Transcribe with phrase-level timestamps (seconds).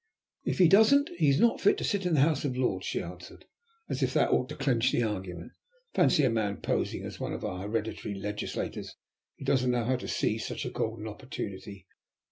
[0.43, 3.03] "If he doesn't he is not fit to sit in the House of Lords," she
[3.03, 3.45] answered,
[3.87, 5.51] as if that ought to clinch the argument.
[5.93, 8.95] "Fancy a man posing as one of our hereditary legislators
[9.37, 11.85] who doesn't know how to seize such a golden opportunity.